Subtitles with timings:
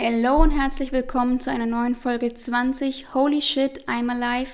[0.00, 4.52] Hallo und herzlich willkommen zu einer neuen Folge 20 Holy Shit, I'm Alive.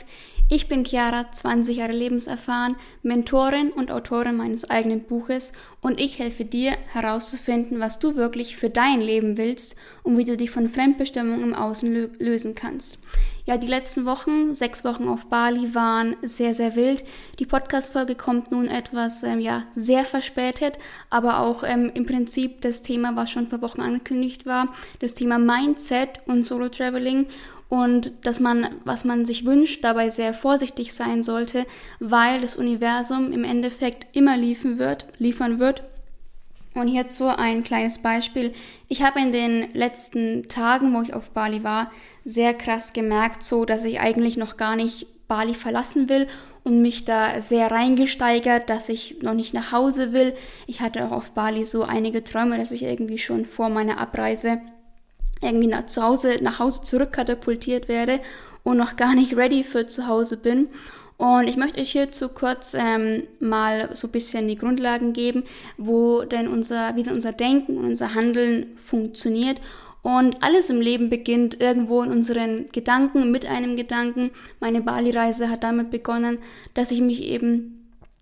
[0.51, 6.45] Ich bin Chiara, 20 Jahre lebenserfahren, Mentorin und Autorin meines eigenen Buches und ich helfe
[6.45, 11.43] dir herauszufinden, was du wirklich für dein Leben willst und wie du dich von Fremdbestimmung
[11.43, 12.99] im Außen lösen kannst.
[13.47, 17.05] Ja, die letzten Wochen, sechs Wochen auf Bali, waren sehr, sehr wild.
[17.39, 20.79] Die Podcast-Folge kommt nun etwas, ähm, ja, sehr verspätet,
[21.11, 25.39] aber auch ähm, im Prinzip das Thema, was schon vor Wochen angekündigt war, das Thema
[25.39, 27.27] Mindset und Solo-Traveling
[27.69, 31.67] und dass man, was man sich wünscht, dabei sehr vorsichtig sein sollte,
[32.01, 35.83] weil das Universum im Endeffekt immer liefern wird, liefern wird.
[36.75, 38.53] Und hierzu ein kleines Beispiel.
[38.89, 41.91] Ich habe in den letzten Tagen, wo ich auf Bali war,
[42.25, 46.27] sehr krass gemerkt, so dass ich eigentlich noch gar nicht Bali verlassen will
[46.65, 50.35] und mich da sehr reingesteigert, dass ich noch nicht nach Hause will.
[50.67, 54.61] Ich hatte auch auf Bali so einige Träume, dass ich irgendwie schon vor meiner Abreise
[55.45, 58.21] irgendwie nach, zu Hause, nach Hause zurückkatapultiert werde
[58.63, 60.69] und noch gar nicht ready für zu Hause bin.
[61.17, 65.45] Und ich möchte euch hierzu kurz ähm, mal so ein bisschen die Grundlagen geben,
[65.77, 69.61] wo denn unser, wie denn unser Denken und unser Handeln funktioniert.
[70.03, 74.33] Und alles im Leben beginnt irgendwo in unseren Gedanken, mit einem Gedanken.
[74.61, 76.41] Meine Bali-Reise hat damit begonnen,
[76.75, 77.74] dass ich mich eben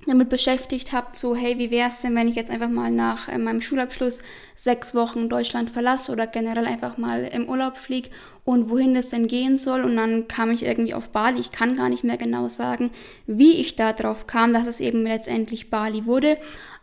[0.06, 3.28] damit beschäftigt habt, so hey, wie wäre es denn, wenn ich jetzt einfach mal nach
[3.28, 4.22] äh, meinem Schulabschluss
[4.56, 8.10] sechs Wochen Deutschland verlasse oder generell einfach mal im Urlaub fliege
[8.44, 9.84] und wohin das denn gehen soll.
[9.84, 11.38] Und dann kam ich irgendwie auf Bali.
[11.38, 12.90] Ich kann gar nicht mehr genau sagen,
[13.26, 16.36] wie ich da drauf kam, dass es eben letztendlich Bali wurde.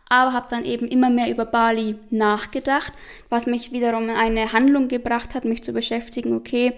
[0.08, 2.92] Aber habe dann eben immer mehr über Bali nachgedacht,
[3.28, 6.72] was mich wiederum in eine Handlung gebracht hat, mich zu beschäftigen, okay,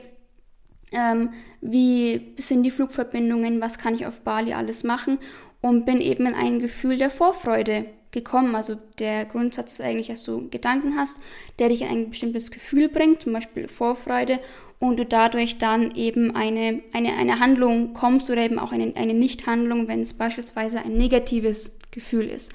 [0.90, 1.30] ähm,
[1.62, 5.18] wie sind die Flugverbindungen, was kann ich auf Bali alles machen
[5.62, 8.55] und bin eben in ein Gefühl der Vorfreude gekommen.
[8.55, 11.16] Also der Grundsatz ist eigentlich, dass du Gedanken hast,
[11.58, 14.38] der dich in ein bestimmtes Gefühl bringt, zum Beispiel Vorfreude,
[14.78, 19.14] und du dadurch dann eben eine, eine, eine Handlung kommst oder eben auch eine, eine
[19.14, 22.52] Nichthandlung, wenn es beispielsweise ein negatives Gefühl ist.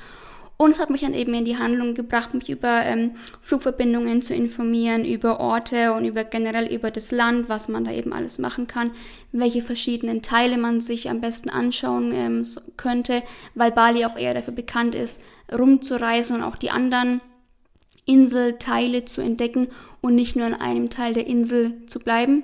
[0.58, 4.34] Und es hat mich dann eben in die Handlung gebracht, mich über ähm, Flugverbindungen zu
[4.34, 8.66] informieren, über Orte und über generell über das Land, was man da eben alles machen
[8.66, 8.90] kann,
[9.32, 12.44] welche verschiedenen Teile man sich am besten anschauen ähm,
[12.76, 13.22] könnte,
[13.54, 15.22] weil Bali auch eher dafür bekannt ist,
[15.56, 17.22] rumzureisen und auch die anderen
[18.06, 19.68] Inselteile zu entdecken
[20.02, 22.44] und nicht nur an einem Teil der Insel zu bleiben.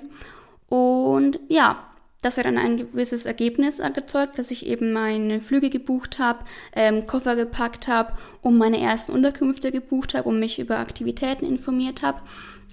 [0.68, 1.82] Und ja,
[2.24, 7.06] das hat dann ein gewisses Ergebnis erzeugt, dass ich eben meine Flüge gebucht habe, ähm,
[7.06, 12.22] Koffer gepackt habe und meine ersten Unterkünfte gebucht habe und mich über Aktivitäten informiert habe.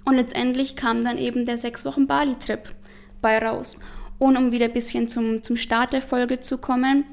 [0.04, 2.70] Und letztendlich kam dann eben der sechs Wochen Bali-Trip
[3.20, 3.76] bei raus.
[4.18, 7.04] Und um wieder ein bisschen zum, zum Start der Folge zu kommen,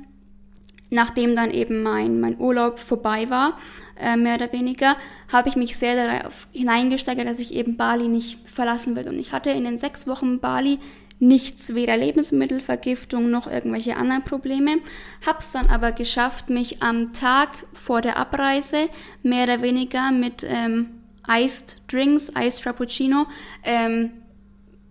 [0.90, 3.58] nachdem dann eben mein, mein Urlaub vorbei war,
[4.00, 4.96] äh, mehr oder weniger,
[5.32, 9.10] habe ich mich sehr darauf hineingesteigert, dass ich eben Bali nicht verlassen will.
[9.10, 10.80] Und ich hatte in den sechs Wochen Bali
[11.20, 14.78] nichts, weder Lebensmittelvergiftung noch irgendwelche anderen Probleme.
[15.26, 18.90] Hab's dann aber geschafft, mich am Tag vor der Abreise
[19.22, 20.88] mehr oder weniger mit ähm,
[21.28, 23.28] Iced Drinks, Iced Frappuccino,
[23.64, 24.12] ähm,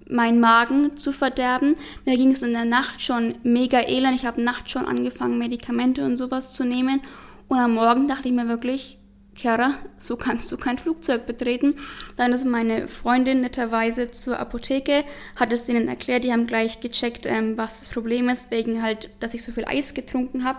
[0.08, 1.76] mein Magen zu verderben.
[2.04, 4.14] Mir ging es in der Nacht schon mega elend.
[4.14, 7.00] Ich habe nachts schon angefangen, Medikamente und sowas zu nehmen.
[7.48, 8.97] Und am Morgen dachte ich mir wirklich,
[9.38, 11.76] Chiara, so kannst du kein Flugzeug betreten.
[12.16, 15.04] Dann ist meine Freundin netterweise zur Apotheke,
[15.36, 19.10] hat es ihnen erklärt, die haben gleich gecheckt, ähm, was das Problem ist, wegen halt,
[19.20, 20.58] dass ich so viel Eis getrunken habe.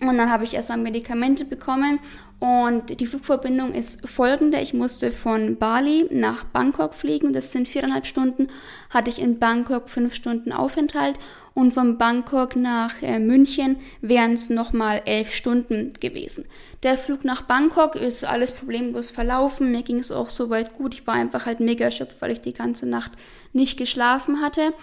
[0.00, 2.00] Und dann habe ich erstmal Medikamente bekommen
[2.38, 4.60] und die Flugverbindung ist folgende.
[4.60, 7.32] Ich musste von Bali nach Bangkok fliegen.
[7.32, 8.48] Das sind viereinhalb Stunden.
[8.90, 11.18] Hatte ich in Bangkok fünf Stunden Aufenthalt
[11.54, 16.46] und von Bangkok nach äh, München wären es nochmal elf Stunden gewesen.
[16.82, 19.70] Der Flug nach Bangkok ist alles problemlos verlaufen.
[19.70, 20.94] Mir ging es auch soweit gut.
[20.94, 23.12] Ich war einfach halt mega erschöpft, weil ich die ganze Nacht
[23.52, 24.74] nicht geschlafen hatte.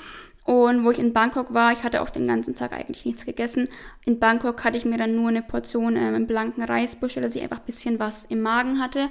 [0.45, 3.67] Und wo ich in Bangkok war, ich hatte auch den ganzen Tag eigentlich nichts gegessen.
[4.05, 7.43] In Bangkok hatte ich mir dann nur eine Portion ähm, blanken Reis bestellt, dass ich
[7.43, 9.09] einfach ein bisschen was im Magen hatte.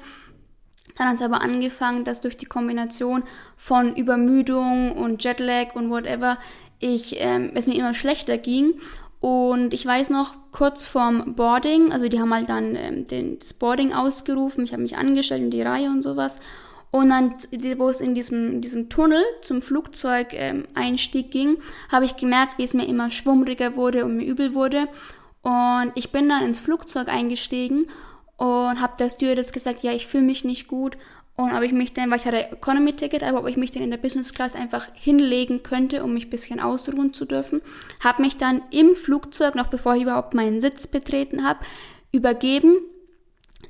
[0.97, 3.22] Dann hat es aber angefangen, dass durch die Kombination
[3.56, 6.37] von Übermüdung und Jetlag und whatever
[6.81, 8.75] ich, ähm, es mir immer schlechter ging.
[9.21, 13.53] Und ich weiß noch, kurz vorm Boarding, also die haben halt dann ähm, den, das
[13.53, 16.41] Boarding ausgerufen, ich habe mich angestellt in die Reihe und sowas.
[16.91, 17.35] Und dann,
[17.77, 21.56] wo es in diesem, in diesem Tunnel zum Flugzeugeinstieg ähm, ging,
[21.93, 24.88] habe ich gemerkt, wie es mir immer schwummriger wurde und mir übel wurde.
[25.43, 27.87] Und ich bin dann ins Flugzeug eingestiegen
[28.38, 30.97] und habe der Stewardess gesagt, ja, ich fühle mich nicht gut
[31.37, 33.91] und ob ich mich denn, weil ich hatte Economy-Ticket, aber ob ich mich denn in
[33.91, 37.62] der Business Class einfach hinlegen könnte, um mich ein bisschen ausruhen zu dürfen.
[38.05, 41.61] Habe mich dann im Flugzeug, noch bevor ich überhaupt meinen Sitz betreten habe,
[42.12, 42.82] übergeben.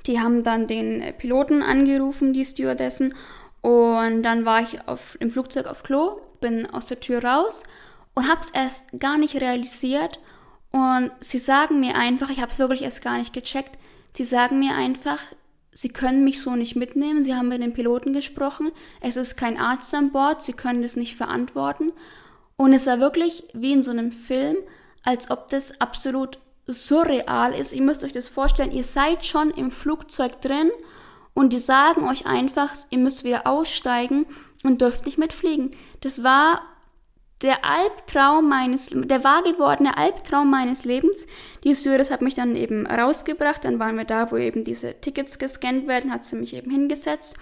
[0.07, 3.15] Die haben dann den Piloten angerufen, die Stewardessen,
[3.63, 7.63] Und dann war ich auf, im Flugzeug auf Klo, bin aus der Tür raus
[8.15, 10.19] und habe es erst gar nicht realisiert.
[10.73, 13.79] Und sie sagen mir einfach, ich habe es wirklich erst gar nicht gecheckt,
[14.17, 15.19] sie sagen mir einfach,
[15.73, 18.71] sie können mich so nicht mitnehmen, sie haben mit dem Piloten gesprochen,
[19.01, 21.93] es ist kein Arzt an Bord, sie können das nicht verantworten.
[22.57, 24.57] Und es war wirklich wie in so einem Film,
[25.03, 27.73] als ob das absolut surreal ist.
[27.73, 30.71] Ihr müsst euch das vorstellen, ihr seid schon im Flugzeug drin
[31.35, 34.27] und die sagen euch einfach, ihr müsst wieder aussteigen
[34.63, 35.71] und dürft nicht mitfliegen.
[36.01, 36.63] Das war
[37.43, 41.27] der Albtraum meines, der wahr gewordene Albtraum meines Lebens.
[41.65, 45.39] Die Stewardess hat mich dann eben rausgebracht, dann waren wir da, wo eben diese Tickets
[45.39, 47.37] gescannt werden, hat sie mich eben hingesetzt,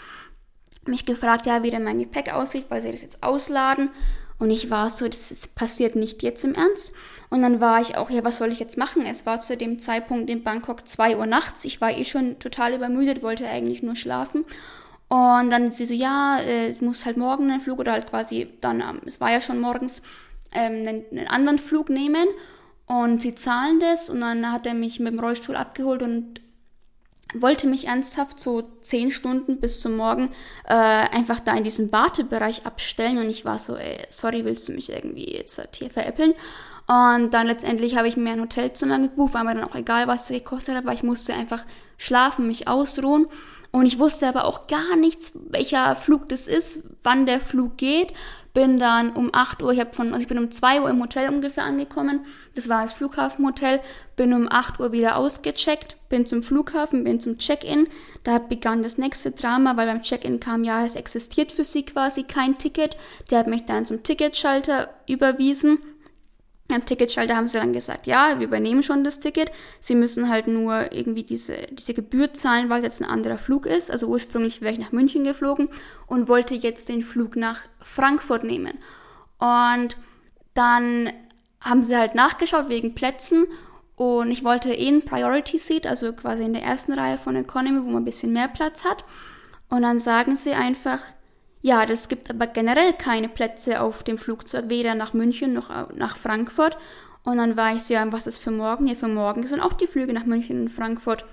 [0.87, 3.91] mich gefragt, ja, wie denn mein Gepäck aussieht, weil sie das jetzt ausladen.
[4.39, 6.95] Und ich war so, das passiert nicht jetzt im Ernst.
[7.29, 9.05] Und dann war ich auch, ja, was soll ich jetzt machen?
[9.05, 11.65] Es war zu dem Zeitpunkt in Bangkok 2 Uhr nachts.
[11.65, 14.47] Ich war eh schon total übermüdet, wollte eigentlich nur schlafen.
[15.09, 18.49] Und dann sie so, ja, äh, du musst halt morgen einen Flug oder halt quasi
[18.61, 20.03] dann, ähm, es war ja schon morgens,
[20.53, 22.27] ähm, einen, einen, anderen Flug nehmen.
[22.87, 26.41] Und sie zahlen das und dann hat er mich mit dem Rollstuhl abgeholt und
[27.35, 30.31] wollte mich ernsthaft so zehn Stunden bis zum Morgen
[30.67, 34.73] äh, einfach da in diesem Wartebereich abstellen und ich war so, ey, sorry, willst du
[34.73, 36.35] mich irgendwie jetzt hier veräppeln?
[36.87, 40.31] Und dann letztendlich habe ich mir ein Hotelzimmer gebucht, war mir dann auch egal, was
[40.31, 41.67] es gekostet hat, weil ich musste einfach
[41.99, 43.27] schlafen, mich ausruhen.
[43.71, 48.13] Und ich wusste aber auch gar nichts, welcher Flug das ist, wann der Flug geht.
[48.55, 51.29] Bin dann um 8 Uhr, ich, von, also ich bin um 2 Uhr im Hotel
[51.29, 52.25] ungefähr angekommen.
[52.55, 53.81] Das war das Flughafenhotel.
[54.17, 57.87] Bin um 8 Uhr wieder ausgecheckt, bin zum Flughafen, bin zum Check-in.
[58.25, 62.25] Da begann das nächste Drama, weil beim Check-in kam, ja, es existiert für sie quasi
[62.25, 62.97] kein Ticket.
[63.31, 65.79] Der hat mich dann zum Ticketschalter überwiesen
[66.71, 69.51] am Ticketschalter haben sie dann gesagt, ja, wir übernehmen schon das Ticket.
[69.81, 73.65] Sie müssen halt nur irgendwie diese, diese Gebühr zahlen, weil es jetzt ein anderer Flug
[73.65, 73.91] ist.
[73.91, 75.69] Also ursprünglich wäre ich nach München geflogen
[76.07, 78.75] und wollte jetzt den Flug nach Frankfurt nehmen.
[79.39, 79.97] Und
[80.53, 81.11] dann
[81.61, 83.47] haben sie halt nachgeschaut wegen Plätzen
[83.97, 87.83] und ich wollte eh ein Priority Seat, also quasi in der ersten Reihe von Economy,
[87.83, 89.05] wo man ein bisschen mehr Platz hat.
[89.69, 91.01] Und dann sagen sie einfach,
[91.61, 96.17] ja, das gibt aber generell keine Plätze auf dem Flugzeug, weder nach München noch nach
[96.17, 96.77] Frankfurt.
[97.25, 98.87] Und dann war ich so, ja, was ist für morgen?
[98.87, 101.25] Ja, für morgen sind auch die Flüge nach München und Frankfurt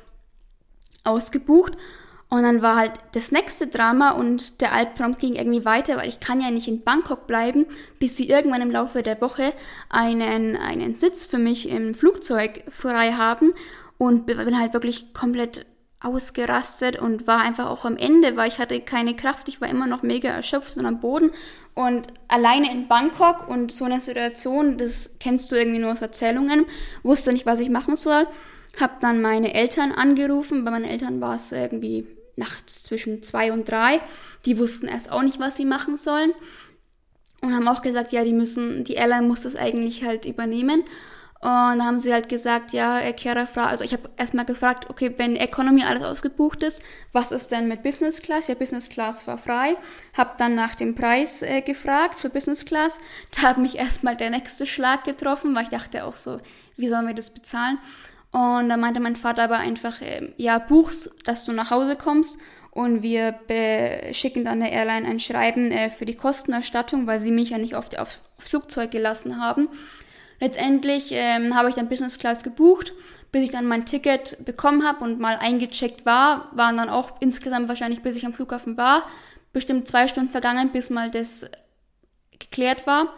[1.04, 1.77] ausgebucht.
[2.27, 6.19] Und dann war halt das nächste Drama und der Albtraum ging irgendwie weiter, weil ich
[6.19, 7.68] kann ja nicht in Bangkok bleiben,
[8.00, 9.54] bis sie irgendwann im Laufe der Woche
[9.89, 13.54] einen, einen Sitz für mich im Flugzeug frei haben.
[13.98, 15.66] Und bin halt wirklich komplett
[16.06, 19.88] ausgerastet und war einfach auch am Ende, weil ich hatte keine Kraft, ich war immer
[19.88, 21.31] noch mega erschöpft und am Boden.
[21.74, 26.66] Und alleine in Bangkok und so eine Situation, das kennst du irgendwie nur aus Erzählungen,
[27.04, 28.28] wusste nicht, was ich machen soll,
[28.80, 33.69] hab dann meine Eltern angerufen, bei meinen Eltern war es irgendwie nachts zwischen zwei und
[33.69, 34.01] drei,
[34.46, 36.31] die wussten erst auch nicht, was sie machen sollen.
[37.42, 40.84] Und haben auch gesagt, ja, die müssen, die Airline muss das eigentlich halt übernehmen
[41.42, 43.00] und da haben sie halt gesagt, ja,
[43.46, 47.68] fragt, also ich habe erstmal gefragt, okay, wenn Economy alles ausgebucht ist, was ist denn
[47.68, 48.48] mit Business Class?
[48.48, 49.76] Ja, Business Class war frei.
[50.18, 53.00] Hab dann nach dem Preis äh, gefragt für Business Class.
[53.36, 56.40] Da hat mich erstmal der nächste Schlag getroffen, weil ich dachte auch so,
[56.78, 57.78] wie sollen wir das bezahlen?
[58.32, 62.40] Und da meinte mein Vater aber einfach, äh, ja, buchst, dass du nach Hause kommst
[62.76, 63.40] und wir
[64.12, 67.75] schicken dann der Airline ein Schreiben äh, für die Kostenerstattung, weil sie mich ja nicht
[67.75, 69.70] auf, auf, Flugzeug gelassen haben.
[70.39, 72.94] Letztendlich ähm, habe ich dann Business Class gebucht,
[73.32, 77.68] bis ich dann mein Ticket bekommen habe und mal eingecheckt war, waren dann auch insgesamt
[77.68, 79.04] wahrscheinlich, bis ich am Flughafen war,
[79.54, 81.50] bestimmt zwei Stunden vergangen, bis mal das
[82.39, 83.13] geklärt war.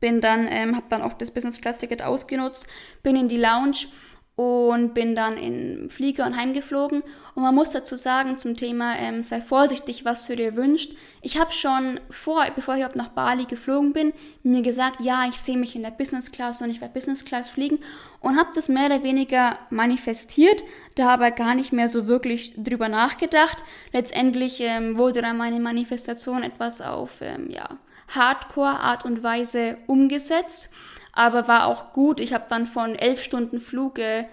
[0.00, 2.66] Bin dann, ähm, habe dann auch das Business Class Ticket ausgenutzt,
[3.02, 3.86] bin in die Lounge
[4.34, 7.02] und bin dann in Flieger und heimgeflogen.
[7.34, 10.92] Und man muss dazu sagen zum Thema, ähm, sei vorsichtig, was du dir wünschst.
[11.22, 14.12] Ich habe schon vor, bevor ich überhaupt nach Bali geflogen bin,
[14.42, 17.48] mir gesagt, ja, ich sehe mich in der Business Class und ich werde Business Class
[17.48, 17.78] fliegen
[18.20, 20.62] und habe das mehr oder weniger manifestiert,
[20.94, 23.64] da aber gar nicht mehr so wirklich drüber nachgedacht.
[23.92, 30.68] Letztendlich ähm, wurde dann meine Manifestation etwas auf ähm, ja, Hardcore-Art und Weise umgesetzt
[31.12, 32.20] aber war auch gut.
[32.20, 34.24] Ich habe dann von elf Stunden Flug äh,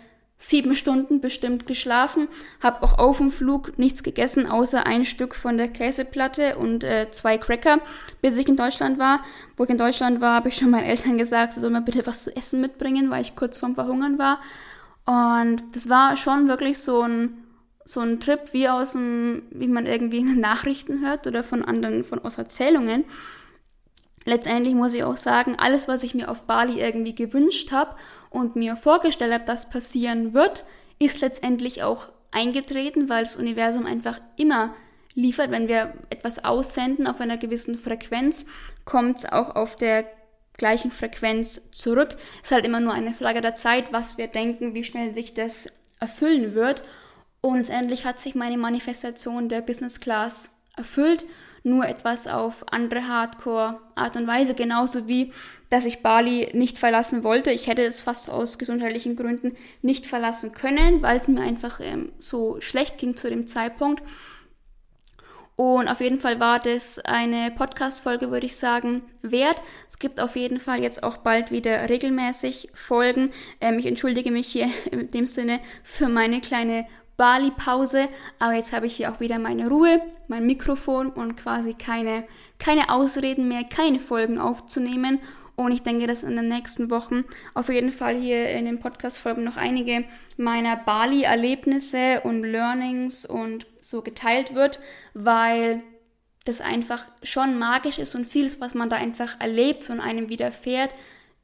[0.41, 2.29] sieben Stunden bestimmt geschlafen,
[2.63, 7.11] habe auch auf dem Flug nichts gegessen, außer ein Stück von der Käseplatte und äh,
[7.11, 7.81] zwei Cracker,
[8.21, 9.21] bis ich in Deutschland war.
[9.57, 12.07] Wo ich in Deutschland war, habe ich schon meinen Eltern gesagt, sie sollen mir bitte
[12.07, 14.39] was zu essen mitbringen, weil ich kurz vorm Verhungern war.
[15.05, 17.43] Und das war schon wirklich so ein
[17.83, 22.19] so ein Trip wie aus dem, wie man irgendwie Nachrichten hört oder von anderen, von
[22.19, 23.03] aus Erzählungen
[24.29, 27.95] letztendlich muss ich auch sagen, alles, was ich mir auf Bali irgendwie gewünscht habe
[28.29, 30.65] und mir vorgestellt habe, dass passieren wird,
[30.99, 34.73] ist letztendlich auch eingetreten, weil das Universum einfach immer
[35.15, 35.51] liefert.
[35.51, 38.45] Wenn wir etwas aussenden auf einer gewissen Frequenz,
[38.85, 40.05] kommt es auch auf der
[40.57, 42.17] gleichen Frequenz zurück.
[42.41, 45.33] Es ist halt immer nur eine Frage der Zeit, was wir denken, wie schnell sich
[45.33, 46.83] das erfüllen wird.
[47.41, 51.25] Und letztendlich hat sich meine Manifestation der Business Class erfüllt,
[51.63, 55.33] nur etwas auf andere Hardcore-Art und Weise, genauso wie,
[55.69, 57.51] dass ich Bali nicht verlassen wollte.
[57.51, 62.11] Ich hätte es fast aus gesundheitlichen Gründen nicht verlassen können, weil es mir einfach ähm,
[62.17, 64.01] so schlecht ging zu dem Zeitpunkt.
[65.59, 69.61] Und auf jeden Fall war das eine Podcast-Folge, würde ich sagen, wert.
[69.89, 73.31] Es gibt auf jeden Fall jetzt auch bald wieder regelmäßig Folgen.
[73.59, 76.87] Ähm, ich entschuldige mich hier in dem Sinne für meine kleine
[77.19, 78.07] Bali-Pause,
[78.39, 82.23] aber jetzt habe ich hier auch wieder meine Ruhe, mein Mikrofon und quasi keine,
[82.59, 85.19] keine Ausreden mehr, keine Folgen aufzunehmen.
[85.57, 89.43] Und ich denke, dass in den nächsten Wochen auf jeden Fall hier in den Podcast-Folgen
[89.43, 90.05] noch einige
[90.37, 94.79] meiner Bali-Erlebnisse und Learnings und so geteilt wird,
[95.13, 95.83] weil
[96.45, 100.91] das einfach schon magisch ist und vieles, was man da einfach erlebt, von einem widerfährt,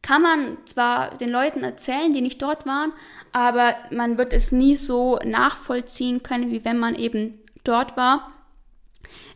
[0.05, 2.93] kann man zwar den Leuten erzählen, die nicht dort waren,
[3.31, 8.31] aber man wird es nie so nachvollziehen können, wie wenn man eben dort war.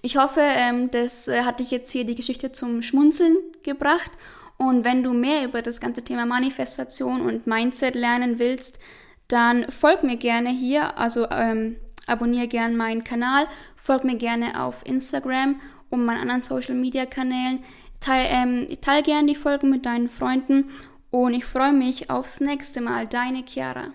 [0.04, 4.12] Ich hoffe, ähm, das äh, hat dich jetzt hier die Geschichte zum Schmunzeln gebracht
[4.58, 8.78] und wenn du mehr über das ganze Thema Manifestation und Mindset lernen willst,
[9.28, 14.86] dann folg mir gerne hier, also ähm, abonniere gerne meinen Kanal, folg mir gerne auf
[14.86, 15.60] Instagram
[15.90, 17.64] und meinen anderen Social Media Kanälen.
[18.00, 20.72] Teil, ähm, teil gerne die Folgen mit deinen Freunden
[21.12, 23.08] und ich freue mich aufs nächste Mal.
[23.08, 23.88] Deine Chiara.